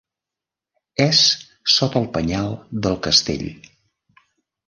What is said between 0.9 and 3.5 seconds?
És sota el penyal del castell.